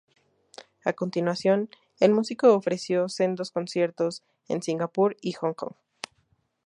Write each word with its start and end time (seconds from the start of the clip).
A 0.83 0.93
continuación, 0.93 1.69
el 1.99 2.11
músico 2.11 2.55
ofreció 2.55 3.07
sendos 3.07 3.51
conciertos 3.51 4.23
en 4.47 4.63
Singapur 4.63 5.15
y 5.21 5.33
Hong 5.33 5.53
Kong. 5.53 5.75